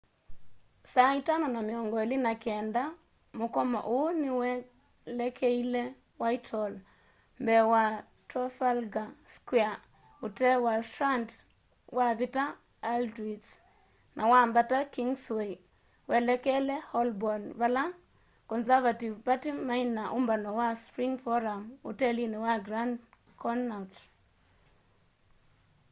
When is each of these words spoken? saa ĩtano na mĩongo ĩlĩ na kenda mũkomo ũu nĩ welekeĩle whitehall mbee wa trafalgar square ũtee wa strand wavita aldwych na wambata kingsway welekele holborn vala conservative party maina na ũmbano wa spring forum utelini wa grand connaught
saa 0.91 1.11
ĩtano 1.19 1.47
na 1.55 1.61
mĩongo 1.67 1.95
ĩlĩ 2.05 2.17
na 2.25 2.33
kenda 2.43 2.83
mũkomo 3.39 3.79
ũu 3.93 4.07
nĩ 4.21 4.29
welekeĩle 4.41 5.83
whitehall 6.21 6.73
mbee 7.41 7.63
wa 7.73 7.83
trafalgar 8.29 9.09
square 9.35 9.77
ũtee 10.25 10.55
wa 10.65 10.73
strand 10.89 11.27
wavita 11.97 12.43
aldwych 12.91 13.47
na 14.17 14.23
wambata 14.31 14.77
kingsway 14.93 15.51
welekele 16.09 16.75
holborn 16.91 17.43
vala 17.59 17.83
conservative 18.51 19.15
party 19.25 19.49
maina 19.69 19.89
na 19.97 20.03
ũmbano 20.17 20.49
wa 20.59 20.67
spring 20.83 21.13
forum 21.25 21.61
utelini 21.89 22.37
wa 22.45 22.53
grand 22.67 22.95
connaught 23.41 23.93